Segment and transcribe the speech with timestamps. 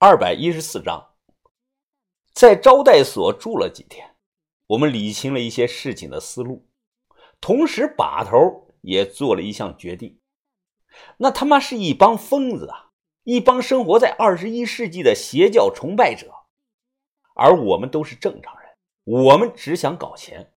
[0.00, 1.08] 二百一十四章，
[2.32, 4.14] 在招待所住了几天，
[4.68, 6.68] 我们理清了一些事情的思路，
[7.40, 10.20] 同时把头也做了一项决定。
[11.16, 12.92] 那他妈是一帮疯子啊！
[13.24, 16.32] 一帮生活在二十一世纪的邪教崇拜者，
[17.34, 18.70] 而我们都是正常人，
[19.02, 20.52] 我们只想搞钱。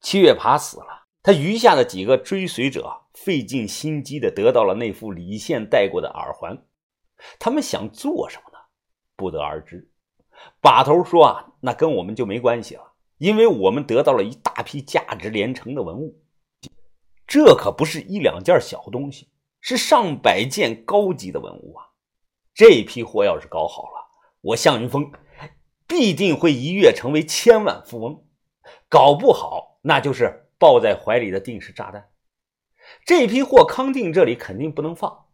[0.00, 6.64] 七月爬死了，他余下的几个追随者费尽心机的得到了那副李现戴过的耳环。
[7.38, 8.58] 他们想做什么呢？
[9.16, 9.90] 不得而知。
[10.60, 16.22] 把头说啊，那跟我们就没关系了，因为我们得到了一大批价值连城的文物，
[17.26, 21.86] 这可不是一两件小东西，是上百件高级的文物啊！
[22.54, 24.08] 这批货要是搞好了，
[24.40, 25.10] 我向云峰
[25.86, 28.24] 必定会一跃成为千万富翁；
[28.88, 32.10] 搞不好，那就是抱在怀里的定时炸弹。
[33.04, 35.27] 这批货康定这里肯定不能放。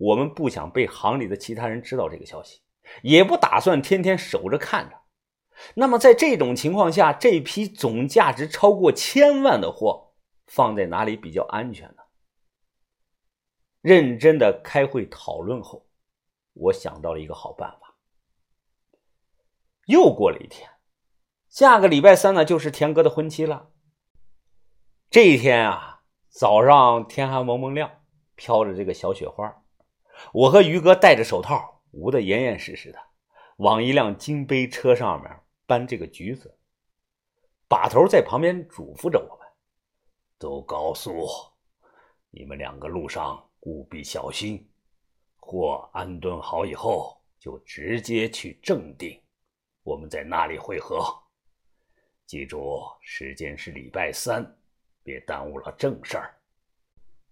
[0.00, 2.62] 我们不想被行里的其他人知道这个消息，
[3.02, 4.96] 也不打算天天守着看着。
[5.74, 10.14] 那么，在这种情况下，这批总价值超过千万的货
[10.46, 12.02] 放在哪里比较安全呢？
[13.82, 15.86] 认真的开会讨论后，
[16.54, 17.94] 我想到了一个好办法。
[19.84, 20.70] 又过了一天，
[21.50, 23.70] 下个礼拜三呢，就是田哥的婚期了。
[25.10, 28.02] 这一天啊，早上天还蒙蒙亮，
[28.34, 29.59] 飘着这个小雪花。
[30.32, 32.98] 我和于哥戴着手套，捂得严严实实的，
[33.56, 35.30] 往一辆金杯车上面
[35.66, 36.56] 搬这个橘子。
[37.68, 39.46] 把头在旁边嘱咐着我们
[40.38, 41.52] ：“都告诉我，
[42.30, 44.68] 你们两个路上务必小心。
[45.38, 49.20] 货安顿好以后，就直接去正定，
[49.82, 51.04] 我们在那里会合。
[52.26, 54.44] 记住，时间是礼拜三，
[55.02, 56.34] 别耽误了正事儿。”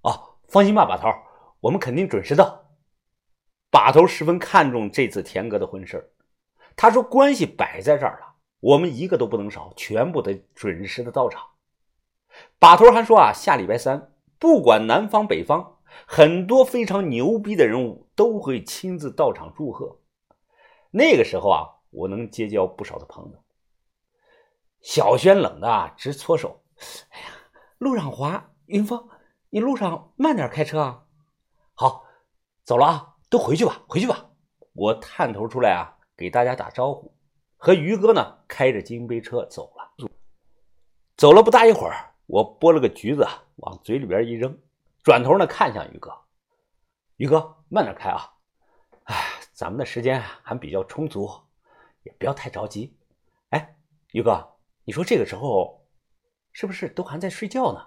[0.03, 1.09] 哦，放心吧，把头，
[1.61, 2.64] 我们肯定准时到。
[3.79, 6.12] 把头十分看重这次田哥的婚事
[6.75, 11.50] 他说：“关系摆在这儿了，我们一个都不能少，全部得准时的到场。”
[12.59, 20.00] 把头还说：“啊，下礼拜三，不管南方北方，很多非常牛逼的人物都会亲自到场祝贺。
[20.91, 23.45] 那个时候啊，我能结交不少的朋友。”
[24.83, 26.65] 小轩冷的直搓手
[27.10, 27.27] ：“哎呀，
[27.78, 29.09] 路上滑，云峰，
[29.50, 31.05] 你路上慢点开车啊。”
[31.75, 32.03] 好，
[32.65, 33.15] 走了啊。
[33.28, 34.31] 都回去吧，回去吧。
[34.72, 37.15] 我探头出来啊，给大家打招呼。
[37.56, 40.09] 和于哥呢，开着金杯车走了。
[41.16, 44.56] 走了不大一会儿，我剥了个橘子往嘴里边一扔，
[45.03, 46.16] 转头呢看向于哥。
[47.16, 48.33] 于哥，慢点开啊！
[49.05, 49.16] 哎，
[49.53, 51.28] 咱们的时间还比较充足，
[52.05, 52.97] 也不要太着急。
[53.50, 53.77] 哎，
[54.12, 54.49] 于哥，
[54.84, 55.84] 你说这个时候
[56.53, 57.84] 是不是都还在睡觉呢？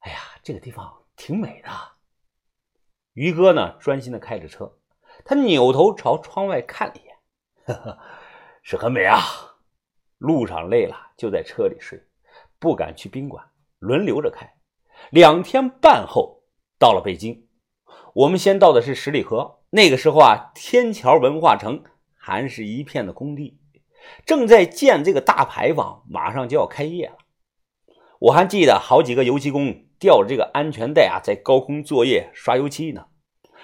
[0.00, 1.70] 哎呀，这个地方挺美的。
[3.14, 4.78] 于哥呢，专心的开着车，
[5.24, 7.14] 他扭头朝窗外看了一眼，
[7.66, 7.98] 呵呵，
[8.62, 9.20] 是很美啊。
[10.16, 12.00] 路上累了，就在车里睡，
[12.58, 13.44] 不敢去宾馆，
[13.80, 14.54] 轮流着开。
[15.10, 16.44] 两天半后
[16.78, 17.48] 到了北京，
[18.14, 19.58] 我们先到的是十里河。
[19.70, 21.82] 那个时候啊，天桥文化城
[22.14, 23.58] 还是一片的工地，
[24.24, 27.16] 正在建这个大牌坊，马上就要开业了。
[28.20, 29.86] 我还记得好几个油漆工。
[30.02, 33.06] 吊着这个安全带啊，在高空作业刷油漆呢。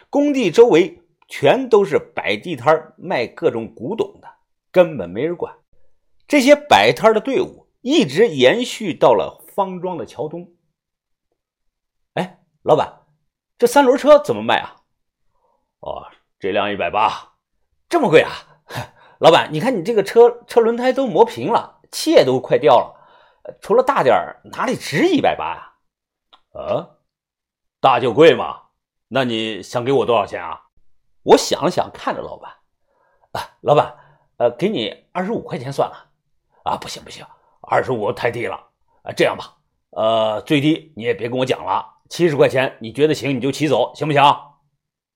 [0.09, 4.29] 工地周围全都是摆地摊卖各种古董的，
[4.71, 5.53] 根本没人管。
[6.29, 10.53] 这些摆摊的队伍一直延续到了方庄的桥东。
[12.15, 13.01] 哎，老板，
[13.59, 14.77] 这三轮车怎么卖啊？
[15.81, 16.07] 哦，
[16.39, 17.33] 这辆一百八，
[17.89, 18.31] 这么贵啊？
[19.19, 22.95] 老板，你看你这个车车轮胎都磨平了，气也都快掉了，
[23.61, 24.15] 除了大点
[24.53, 25.68] 哪里值一百八呀？
[26.53, 26.97] 啊，
[27.81, 28.63] 大就贵嘛？
[29.09, 30.61] 那你想给我多少钱啊？
[31.23, 32.51] 我想了想，看着老板，
[33.33, 33.95] 啊，老板，
[34.39, 36.11] 呃，给你二十五块钱算了。
[36.65, 37.25] 啊，不行不行，
[37.63, 38.57] 二十五太低了。
[39.03, 39.57] 啊，这样吧，
[39.91, 44.23] 呃，最低你也别跟我讲了，七十块钱，你觉得行你就骑走，行不行？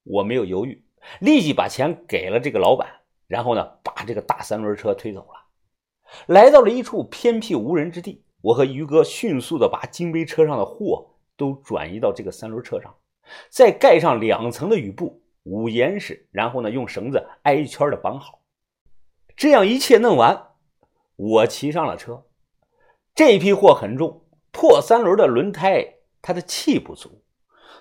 [0.05, 0.85] 我没有犹豫，
[1.21, 2.89] 立即把钱给了这个老板，
[3.27, 5.41] 然后呢，把这个大三轮车推走了，
[6.27, 8.25] 来到了一处偏僻无人之地。
[8.41, 11.09] 我和于哥迅速的把金杯车上的货。
[11.43, 12.95] 都转移到这个三轮车上，
[13.51, 18.43] 再盖上两层的雨布，捂严实，然后呢，用绳子挨一圈的绑好。
[19.35, 20.51] 这样一切弄完，
[21.17, 22.27] 我骑上了车。
[23.13, 27.25] 这批货很重，破三轮的轮胎，它的气不足。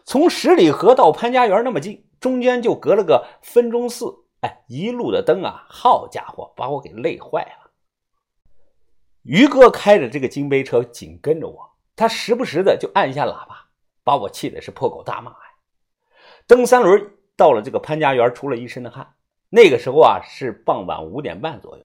[0.06, 4.26] 从十里河到潘家园那么近，中间就隔了个分钟寺。
[4.40, 7.72] 哎，一路的灯啊，好家伙，把我给累坏了。
[9.22, 11.71] 于哥开着这个金杯车紧跟着我。
[12.02, 13.68] 他时不时的就按一下喇叭，
[14.04, 15.38] 把我气的是破口大骂呀。
[16.48, 19.14] 蹬三轮到了这个潘家园，出了一身的汗。
[19.52, 21.84] 那个时候啊，是傍晚五点半左右，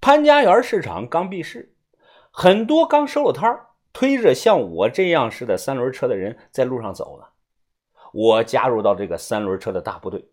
[0.00, 1.74] 潘家园市场刚闭市，
[2.30, 3.60] 很多刚收了摊
[3.92, 7.26] 推着像我这样似的三轮车的人在路上走呢。
[8.14, 10.26] 我加入到这个三轮车的大部队，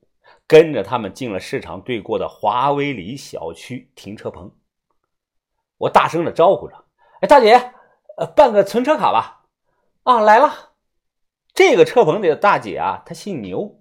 [0.47, 4.49] 跟着他们进了市场对过的华威里小区停车棚。
[5.77, 6.85] 我大声的招呼着
[7.19, 7.73] ：“哎，大姐，
[8.17, 9.43] 呃，办个存车卡吧。”
[10.03, 10.71] 啊，来了。
[11.53, 13.79] 这个车棚里的大姐啊，她姓牛，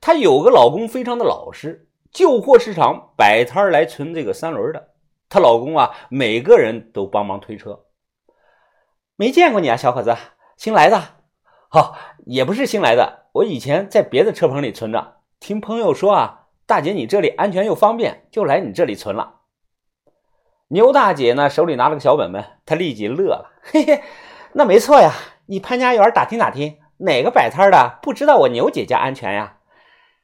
[0.00, 4.90] 她有个老公，非常的老实，旧货市场摆摊来存这个三轮的。
[5.28, 7.84] 她老公啊，每个人都帮忙推车。
[9.14, 10.16] 没见过你啊，小伙子，
[10.56, 11.00] 新来的？
[11.68, 11.96] 好，
[12.26, 15.16] 也不是新来的，我以前在别的车棚里存着。
[15.40, 19.35] 听朋友说啊，大姐你这里安全又方便，就来你这里存了。
[20.68, 24.02] 牛大姐呢，手里拿了个小本本，她立即乐了，嘿嘿，
[24.52, 25.12] 那没错呀。
[25.48, 29.58] 你潘家园打听打听，哪个摆摊的不知道我牛姐家安全呀？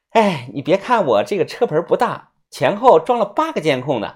[0.09, 4.15] 哎，你别看我这个车棚不大，前后装了八个监控呢，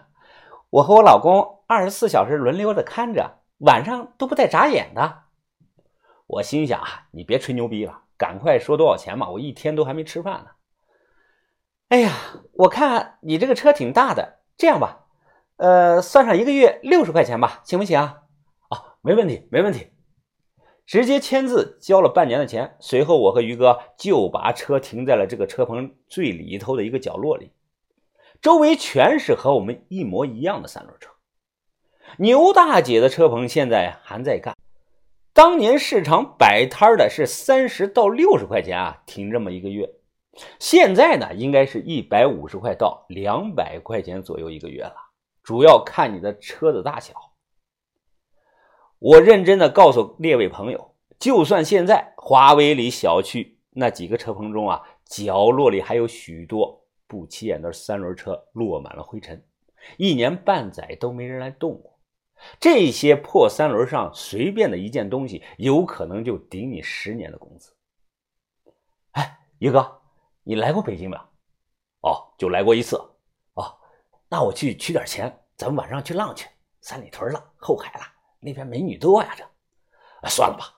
[0.69, 5.19] 我和我老公二十四小时轮流的看着，晚上都不带眨眼的。
[6.27, 10.47] 我心想啊，你别吹牛逼了，赶快说多少钱嘛，我一天都还没吃饭呢。
[11.87, 12.11] 哎呀，
[12.51, 15.05] 我看你这个车挺大的，这样吧。
[15.57, 18.23] 呃，算上一个月六十块钱吧，行不行啊？
[18.69, 19.87] 啊，没问题，没问题。
[20.85, 27.51] 直接签字交了半年的钱，随后我和于哥就把车停在了这个车棚最里头的一个角落里，
[28.39, 31.09] 周围全是和我们一模一样的三轮车。
[32.19, 34.55] 牛大姐的车棚现在还在干，
[35.33, 39.89] 当年市场摆摊的是三十到六十块钱啊，停这么一个月，
[40.59, 44.95] 现在呢，应该是一百五十块到两百块钱左右一个月了。
[45.47, 47.13] 主要看你的车子大小。
[48.99, 59.41] 我认真的告诉列位朋友，就算现在华为里小区那几个车棚中啊，角落里还有许多不起眼的三轮车，落满了灰尘，
[59.95, 61.97] 一年半载都没人来动过。
[62.59, 67.73] 这些破三轮上随便的一件东西，有可能就顶你十年的工资。
[69.11, 70.01] 哎，于哥，
[70.43, 71.21] 你来过北京没有？
[72.01, 73.01] 哦，就来过一次。
[74.29, 76.47] 那我去取点钱，咱们晚上去浪去。
[76.81, 78.05] 三里屯了，后海了，
[78.39, 79.33] 那边美女多呀。
[79.35, 80.73] 这，算了吧。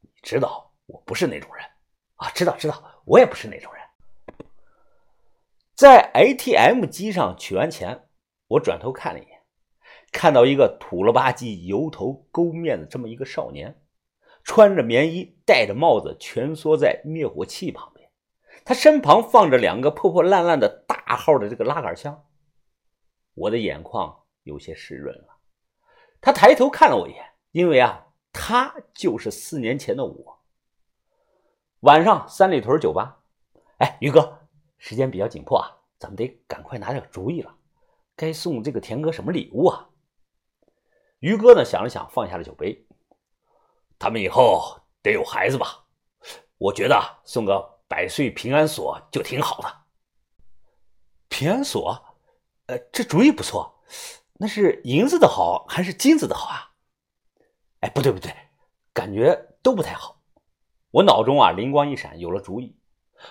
[0.00, 1.64] 你知道我不是那种人
[2.16, 3.82] 啊，知道知道，我也不是那种人。
[5.74, 8.08] 在 ATM 机上取完钱，
[8.48, 9.40] 我转头看了一眼，
[10.12, 13.80] 看到一个土了吧唧、油头勾面的这么一个少年，
[14.44, 18.10] 穿着棉衣，戴着帽子，蜷缩在灭火器旁边。
[18.64, 22.26] 他身旁放着两个破破烂烂的大号的这个拉杆箱。
[23.34, 25.36] 我的眼眶有些湿润了，
[26.20, 30.40] 他抬头看了我一眼，因为啊，他就是四年前的我。
[31.80, 33.22] 晚上三里屯酒吧，
[33.78, 34.46] 哎，于哥，
[34.76, 37.54] 时间比较紧迫啊，咱们得赶快拿点主意了，
[38.16, 39.88] 该送这个田哥什么礼物啊？
[41.20, 42.86] 于哥呢，想了想，放下了酒杯，
[43.98, 45.86] 他们以后得有孩子吧？
[46.58, 49.84] 我觉得送个百岁平安锁就挺好的。
[51.28, 52.09] 平安锁。
[52.70, 53.80] 呃，这主意不错，
[54.34, 56.70] 那是银子的好还是金子的好啊？
[57.80, 58.32] 哎，不对不对，
[58.92, 60.22] 感觉都不太好。
[60.92, 62.76] 我脑中啊灵光一闪，有了主意。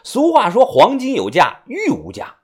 [0.04, 2.40] 俗话说，黄金有价，玉无价，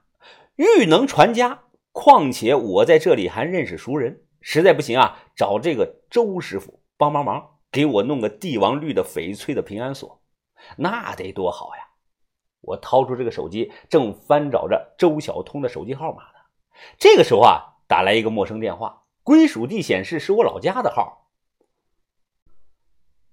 [0.54, 1.64] 玉能传家。
[1.92, 10.22] 况且我在这里还认识熟人，实在不行啊，找这个周师傅帮帮忙，给我弄个帝王绿的翡翠的平安锁，
[10.78, 11.82] 那得多好呀！
[12.62, 16.22] 我掏出这个手机，正翻找着周小通的手机号码。
[16.98, 21.30] 这个时候啊，打来一个陌生电话，归属地显示是我老家的号。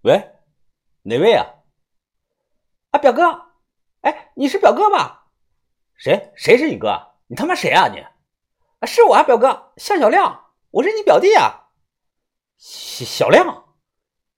[0.01, 0.31] 喂，
[1.03, 1.45] 哪位啊？
[2.91, 3.53] 啊，表哥，
[4.01, 5.27] 哎，你是表哥吧？
[5.95, 6.31] 谁？
[6.35, 7.13] 谁是你哥？
[7.27, 7.99] 你他妈谁啊你？
[7.99, 11.69] 啊，是我啊，表哥，向小亮，我是你表弟啊。
[12.57, 13.75] 小亮，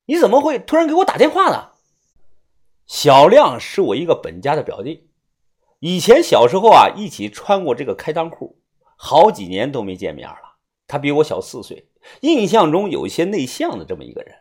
[0.06, 1.72] 你怎么会突然给我打电话呢？
[2.86, 5.10] 小亮是我一个本家的表弟，
[5.80, 8.62] 以前小时候啊，一起穿过这个开裆裤。
[8.96, 10.58] 好几年都没见面了。
[10.88, 11.90] 他比我小四岁，
[12.22, 14.36] 印象中有些内向的这么一个人。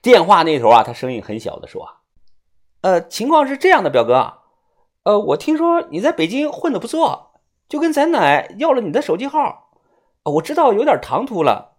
[0.00, 1.86] 电话那头啊，他声音很小的说
[2.82, 4.38] ：“呃，情况是这样的，表哥，
[5.02, 9.70] 呃，我听说你在北京混的不错，就跟咱奶要了你的手机号。
[10.24, 11.76] 我知道有点唐突了，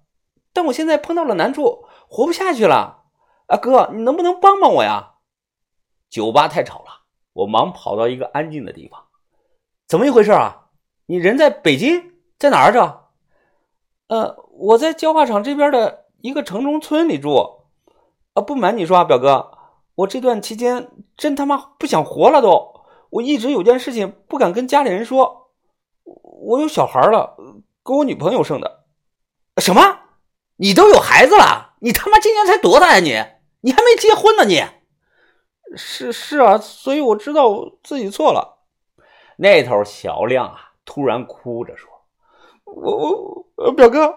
[0.53, 3.06] 但我现在碰到了难处，活不下去了。
[3.48, 5.15] 啊，哥，你能不能帮帮我呀？”
[6.10, 9.08] 酒吧太吵了，我忙跑到一个安静的地方。
[9.88, 10.68] 怎么一回事啊？
[11.09, 13.07] 你人在北京，在哪儿着？
[14.09, 17.63] 呃，我在焦化厂这边的一个城中村里住。
[18.35, 19.49] 啊，不瞒你说啊，表哥，
[19.95, 22.83] 我这段期间真他妈不想活了都。
[23.09, 25.49] 我一直有件事情不敢跟家里人说，
[26.03, 27.35] 我有小孩了，
[27.81, 28.83] 跟我女朋友生的。
[29.57, 29.81] 什么？
[30.57, 31.73] 你都有孩子了？
[31.79, 32.99] 你他妈今年才多大呀？
[32.99, 33.15] 你
[33.61, 34.45] 你还没结婚呢？
[34.45, 34.63] 你
[35.75, 38.59] 是是啊，所以我知道自己错了。
[39.37, 41.88] 那头小亮啊，突然哭着说
[42.65, 44.12] ：“我我表哥，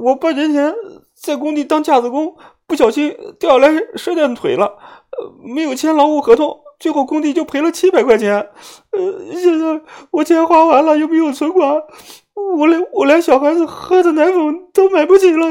[0.00, 0.72] 我半年前
[1.12, 2.36] 在工地当架子工，
[2.68, 4.78] 不小心掉下来摔断腿了，
[5.42, 8.36] 没有签劳务合同。”最后工地就赔了七百块钱，
[8.92, 11.82] 呃，现在我钱花完了，又没有存款，
[12.56, 15.44] 我连我连小孩子喝的奶粉都买不起了。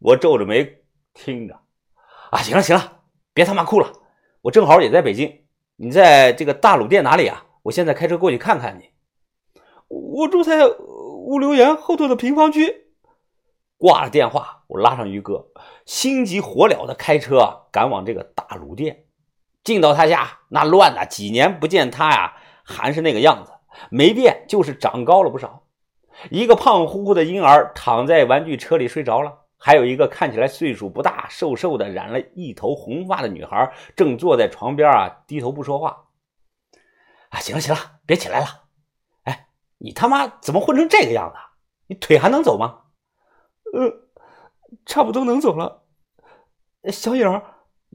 [0.00, 0.82] 我皱着眉
[1.14, 1.58] 听着，
[2.30, 2.98] 啊，行了行了，
[3.32, 3.90] 别他妈哭了，
[4.42, 5.32] 我正好也在北京，
[5.76, 7.44] 你在这个大鲁店哪里啊？
[7.62, 8.90] 我现在开车过去看看你。
[9.88, 12.86] 我住在物流园后头的平房区。
[13.78, 15.48] 挂了电话，我拉上于哥，
[15.84, 19.04] 心急火燎的开车赶往这个大鲁店。
[19.62, 23.52] 进到他家，那乱的，几年不见他呀，还是那个样子，
[23.90, 25.64] 没变，就是长高了不少。
[26.30, 36.04] 一个胖乎乎的婴儿躺在玩具车里睡着了，还有一个看起来岁数不大、瘦瘦的、染了一头红发的女孩，正坐在床边啊，低头不说话。
[37.28, 38.65] 啊，行了行了，别起来了。
[39.76, 41.38] 哎，你他妈怎么混成这个样子？
[41.86, 42.84] 你腿还能走吗？
[43.72, 44.08] 呃，
[44.84, 45.84] 差不多能走了。
[46.90, 47.42] 小影。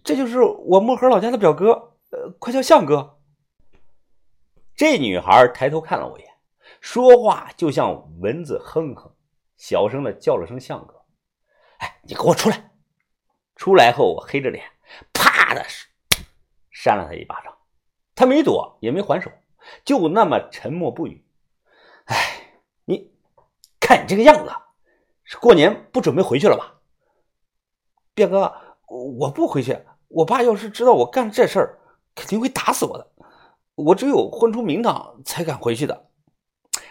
[0.05, 3.19] 这就是我漠河老家的表哥，呃，快叫向哥。
[4.73, 6.31] 这女孩抬头看了我一眼，
[6.79, 9.13] 说话就像蚊子哼哼，
[9.57, 11.03] 小声的叫了声“向哥”。
[11.79, 12.71] 哎，你给我出来！
[13.55, 14.65] 出来后，我黑着脸，
[15.13, 15.63] 啪的
[16.71, 17.55] 扇了他一巴掌。
[18.15, 19.29] 他没躲，也没还手，
[19.83, 21.23] 就那么沉默不语。
[23.81, 24.51] 看你这个样子，
[25.25, 26.75] 是过年不准备回去了吧？
[28.13, 28.53] 表哥，
[28.87, 29.77] 我不回去。
[30.07, 31.79] 我爸要是知道我干这事儿，
[32.15, 33.11] 肯定会打死我的。
[33.75, 36.09] 我只有混出名堂才敢回去的。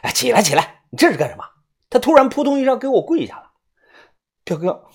[0.02, 1.44] 哎，起来起来，你这是干什么？
[1.88, 3.50] 他突然扑通一声给我跪下了。
[4.42, 4.86] 表哥，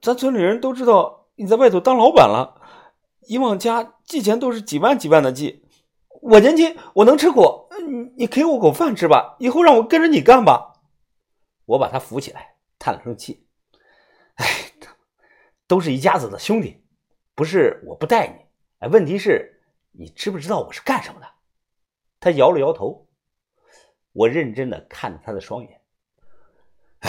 [0.00, 2.60] 咱村里人都知道你在外头当老板了，
[3.28, 5.64] 以往家寄钱都是几万几万的寄。
[6.22, 10.69] 我年轻，我能吃苦，你你给我口饭吃吧，以后让我跟着你干吧。
[11.70, 13.46] 我把他扶起来，叹了声气。
[14.34, 14.44] 哎，
[15.68, 16.84] 都是一家子的兄弟。
[17.32, 18.34] 不是我不带你，
[18.80, 19.62] 哎，问题是，
[19.92, 21.28] 你知不知道我是干什么的？
[22.18, 23.08] 他摇了摇头。
[24.12, 25.80] 我认真的看着他的双眼。
[26.98, 27.08] 哎，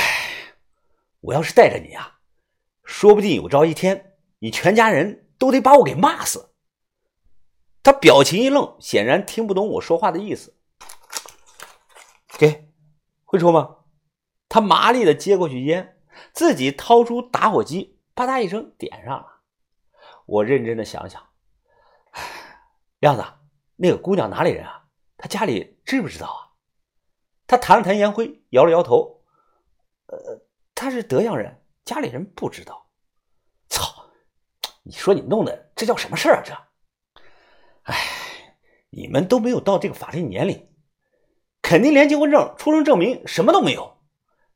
[1.21, 2.19] 我要是带着你啊，
[2.83, 6.53] 说不定有朝一天，你全家人都得把我给骂死。
[7.81, 10.55] 他表情一愣，显然听不懂我说话的意思。
[12.37, 12.71] 给，
[13.25, 13.77] 会抽吗？
[14.51, 15.97] 他麻利的接过去烟，
[16.33, 19.39] 自己掏出打火机，啪嗒一声点上了。
[20.25, 21.25] 我认真的想想，
[22.99, 23.23] 亮子，
[23.77, 24.89] 那个姑娘哪里人啊？
[25.15, 26.51] 她家里知不知道啊？
[27.47, 29.23] 他弹了弹烟灰，摇了摇头，
[30.07, 30.41] 呃，
[30.75, 32.89] 她是德阳人，家里人不知道。
[33.69, 34.05] 操！
[34.83, 36.43] 你说你弄的这叫什么事儿啊？
[36.43, 36.53] 这，
[37.83, 37.95] 哎，
[38.89, 40.69] 你们都没有到这个法定年龄，
[41.61, 44.00] 肯定连结婚证、出生证明什么都没有。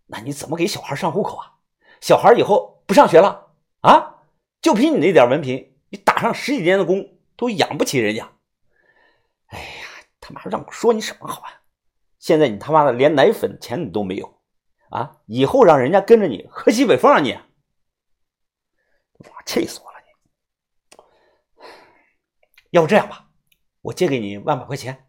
[0.07, 1.53] 那你怎么给小孩上户口啊？
[2.01, 4.23] 小孩以后不上学了啊？
[4.61, 8.31] 就凭你那点文凭，你打上十几年的工都养不起人家。
[9.47, 9.87] 哎呀，
[10.19, 11.61] 他妈让我说你什么好啊？
[12.19, 14.41] 现在你他妈的连奶粉钱你都没有
[14.89, 15.21] 啊！
[15.27, 17.33] 以后让人家跟着你喝西北风啊你！
[17.33, 17.41] 哇，
[19.45, 20.07] 气死我了你！
[22.71, 23.29] 要不这样吧，
[23.81, 25.07] 我借给你万把块钱，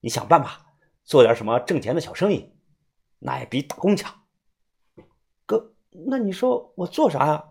[0.00, 0.66] 你想办法
[1.04, 2.54] 做点什么挣钱的小生意，
[3.20, 4.17] 那也比打工强。
[5.90, 7.44] 那你说我做啥呀？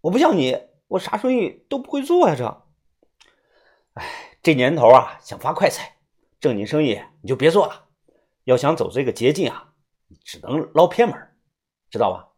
[0.00, 0.68] 我不像你。
[0.88, 2.62] 我啥生意都不会做呀，这，
[3.92, 5.98] 哎，这年头啊，想发快财，
[6.40, 7.90] 正经生意你就别做了。
[8.44, 9.74] 要想走这个捷径啊，
[10.24, 11.14] 只能捞偏门，
[11.90, 12.32] 知道吧？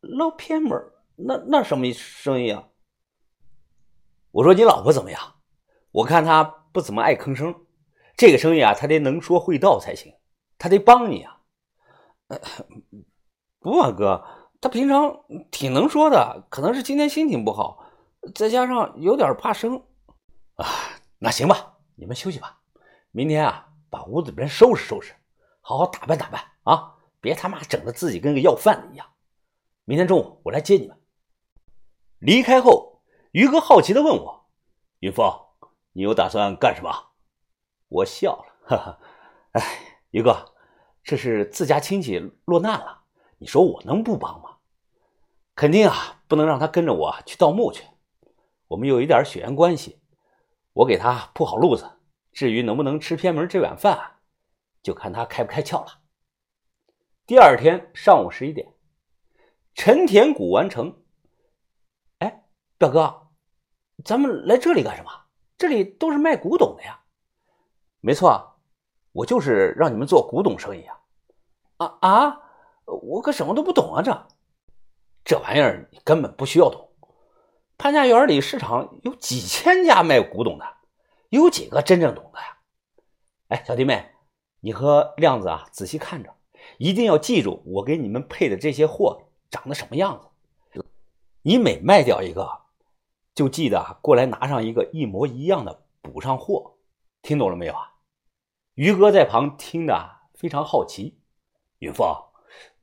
[0.00, 0.82] 捞偏门，
[1.16, 2.70] 那那什么生意啊？
[4.30, 5.34] 我说你老婆怎么样？
[5.90, 7.66] 我看她不怎么爱吭声，
[8.16, 10.14] 这个生意啊，她得能说会道才行，
[10.56, 11.42] 她得帮你啊。
[13.60, 14.24] 不啊，哥。
[14.64, 17.84] 他平常挺能说的，可能是今天心情不好，
[18.34, 19.82] 再加上有点怕生
[20.54, 20.64] 啊。
[21.18, 22.62] 那行吧，你们休息吧。
[23.10, 25.12] 明天啊，把屋子里边收拾收拾，
[25.60, 29.06] 好好打扮打扮啊，别他妈整的自己跟个要饭的一样。
[29.84, 30.98] 明天中午我来接你们。
[32.18, 33.02] 离开后，
[33.32, 34.46] 于哥好奇的问我
[35.00, 35.30] ：“云峰，
[35.92, 36.90] 你有打算干什么？”
[37.88, 38.98] 我笑了，哈哈，
[39.52, 39.62] 哎，
[40.12, 40.54] 于哥，
[41.02, 43.02] 这是自家亲戚落难了，
[43.36, 44.52] 你说我能不帮吗？
[45.54, 47.84] 肯定啊，不能让他跟着我去盗墓去。
[48.68, 50.00] 我们有一点血缘关系，
[50.72, 51.88] 我给他铺好路子，
[52.32, 54.18] 至于能不能吃偏门这碗饭，
[54.82, 56.00] 就看他开不开窍了。
[57.26, 58.74] 第二天上午十一点，
[59.74, 61.02] 陈田古玩城。
[62.18, 62.44] 哎，
[62.76, 63.28] 表哥，
[64.04, 65.10] 咱们来这里干什么？
[65.56, 67.00] 这里都是卖古董的呀。
[68.00, 68.58] 没错，
[69.12, 71.00] 我就是让你们做古董生意啊。
[71.76, 72.40] 啊啊！
[72.84, 74.26] 我可什么都不懂啊，这
[75.24, 76.90] 这玩意儿你根本不需要懂。
[77.78, 80.64] 潘家园里市场有几千家卖古董的，
[81.30, 82.58] 有几个真正懂的呀？
[83.48, 84.12] 哎，小弟妹，
[84.60, 86.34] 你和亮子啊，仔细看着。
[86.78, 90.18] 一定要记住我给你们配的这些货长得什么样
[90.72, 90.84] 子。
[91.42, 92.62] 你每卖掉一个，
[93.34, 96.76] 就记得过来拿上一个一模一样的补上货。
[97.22, 97.94] 听懂了没有啊？
[98.74, 101.18] 于哥在旁听的非常好奇。
[101.80, 102.14] 云峰，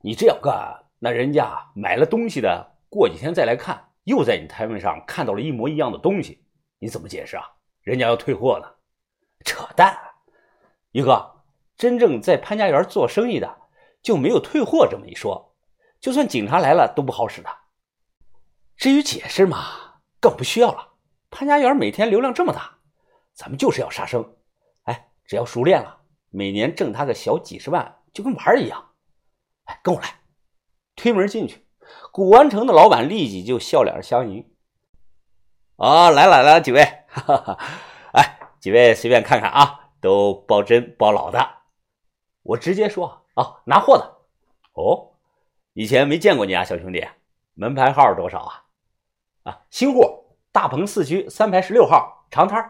[0.00, 6.44] 你这样干，那人家买了东西的，过几天再来看，又在你摊位上看到了一模一样的东西，
[6.78, 7.44] 你怎么解释啊？
[7.80, 8.68] 人家要退货呢？
[9.44, 9.98] 扯淡！
[10.92, 11.42] 于哥，
[11.76, 13.62] 真正在潘家园做生意的。
[14.00, 15.56] 就没有退货这么一说，
[16.00, 17.50] 就算警察来了都不好使的。
[18.76, 20.94] 至于解释嘛，更不需要了。
[21.30, 22.78] 潘家园每天流量这么大，
[23.32, 24.36] 咱们就是要杀生。
[24.84, 28.92] 哎，只要熟练了，每年挣他个小几十万，就跟玩一样。
[29.64, 30.21] 哎，跟我来，
[30.96, 31.66] 推门进去，
[32.10, 34.50] 古玩城的老板立即就笑脸相迎。
[35.76, 37.58] 哦，来了来了，几位，哈哈哈。
[38.12, 41.48] 哎，几位随便看看啊，都包真包老的。
[42.42, 43.20] 我直接说。
[43.34, 44.18] 啊，拿货的，
[44.74, 45.12] 哦，
[45.72, 47.02] 以前没见过你啊，小兄弟，
[47.54, 48.64] 门牌号多少啊？
[49.44, 52.62] 啊，新户，大鹏四区三排十六号长摊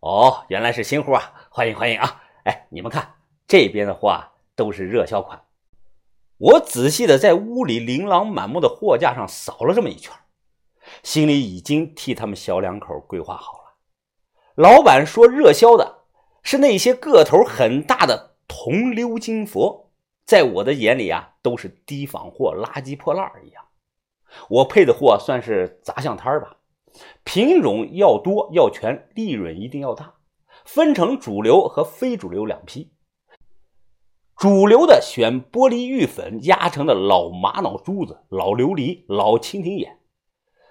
[0.00, 2.20] 哦，原来是新户啊，欢迎欢迎啊！
[2.42, 3.14] 哎，你们看
[3.46, 5.40] 这边的货啊，都是热销款。
[6.42, 10.12] 我仔细的在屋里琳琅满目的货架上扫了这么一圈，
[11.04, 13.76] 心里已经替他们小两口规划好了。
[14.56, 16.00] 老板说热销的
[16.42, 19.92] 是那些个头很大的铜鎏金佛。
[20.24, 23.64] 在我的眼里啊，都是低仿货、垃圾破烂一样。
[24.48, 26.56] 我配的货算是杂项摊吧，
[27.22, 30.14] 品种要多要全，利润一定要大。
[30.64, 32.92] 分成主流和非主流两批。
[34.36, 39.98] 主流的选玻璃玉粉压成的老玛瑙珠子、老琉璃、老蜻蜓眼，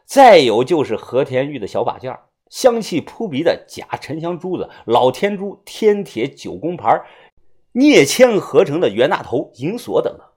[0.06, 2.18] 再有就是和田玉的小把件
[2.50, 7.02] 香气扑鼻的假沉香珠子、老天珠、天铁九宫牌。
[7.74, 10.28] 镍铅合成的袁大头、银锁等等，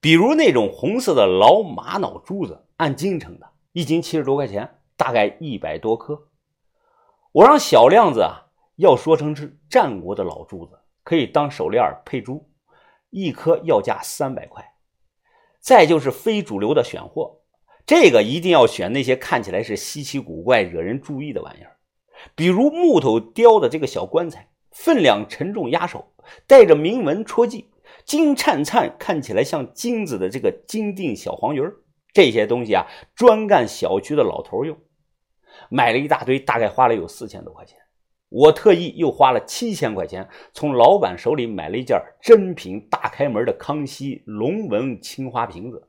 [0.00, 6.26] 比如那种红色的老玛瑙珠子，按斤称的，一斤七十多块钱，大概一百多颗。
[7.30, 12.50] 我让小亮子啊，要说成是战国的老珠子，可以当手链配珠，
[13.10, 14.74] 一颗要价三百块。
[15.60, 17.42] 再就是非主流的选货，
[17.86, 21.76] 这个一定要选那些看起来是稀奇古怪、惹人注意的玩意儿，
[22.34, 24.50] 比如木头雕的这个小棺材。
[24.72, 26.12] 分量沉重压手，
[26.46, 27.70] 带着铭文戳记，
[28.04, 31.76] 金灿灿，看起来像金子的这个金锭小黄鱼儿
[32.12, 34.76] 这些东西啊，专干小区的老头用。
[35.70, 37.78] 买了一大堆，大概花了有四千多块钱。
[38.28, 45.88] 我特意又花了七千块钱，从老板手里买了一件真品大开门的康熙龙纹青花瓶子。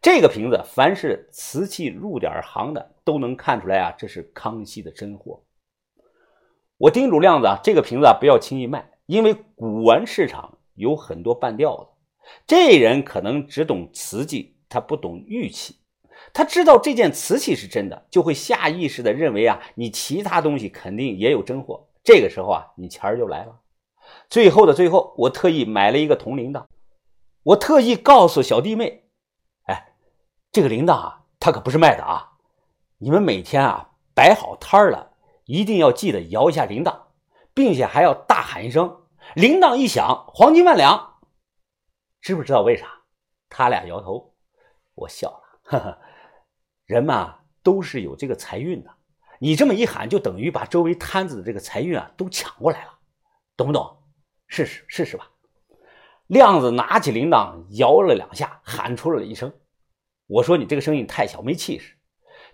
[0.00, 5.42] 这个瓶子，凡是瓷器入点行的都能看出来啊，这是康熙的真货。
[6.76, 11.86] 我叮嘱亮子啊，这个瓶子啊不要轻易卖，因为古玩市场有很多半吊子。
[12.46, 15.76] 这人可能只懂瓷器，他不懂玉器。
[16.32, 21.88] 他知道这件瓷器是真的，就会下意识的认为啊，你其他东西肯定也有真货。
[22.02, 23.60] 这个时候啊，你钱儿就来了。
[24.28, 26.64] 最后的最后，我特意买了一个铜铃铛。
[27.42, 29.04] 我特意告诉小弟妹，
[29.66, 29.94] 哎，
[30.50, 32.32] 这个铃铛啊，它可不是卖的啊。
[32.98, 35.12] 你们每天啊摆好摊儿了。
[35.46, 36.98] 一定要记得摇一下铃铛，
[37.52, 39.02] 并且还要大喊一声
[39.36, 41.18] ：“铃铛一响，黄金万两。”
[42.22, 42.86] 知不知道为啥？
[43.50, 44.32] 他俩摇头，
[44.94, 45.43] 我笑了。
[45.64, 45.98] 呵呵，
[46.86, 48.90] 人嘛都是有这个财运的，
[49.38, 52.90] 你这么一喊，就等于把周围摊子的这个财运啊都抢过来了，
[53.56, 53.98] 懂不懂？
[54.46, 55.30] 试试试试吧。
[56.26, 59.52] 亮子拿起铃铛摇了两下，喊出了一声
[60.26, 61.96] ：“我说你这个声音太小，没气势。”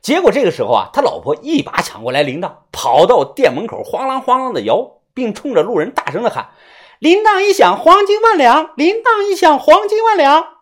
[0.02, 6.50] 结果这个时候啊，他老婆一把抢过来铃铛，跑到店门口，哐啷哐啷的摇，并冲着路人大声的喊
[6.98, 8.74] ：“铃铛一响，黄金万两！
[8.76, 10.58] 铃铛一响，黄金万两！”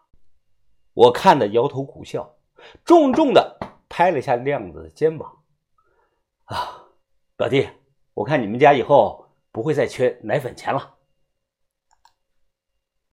[0.93, 2.35] 我看的摇头苦笑，
[2.85, 5.43] 重重的拍了一下亮子的肩膀
[6.45, 6.85] ：“啊，
[7.37, 7.69] 表弟，
[8.15, 10.97] 我看你们家以后不会再缺奶粉钱了。”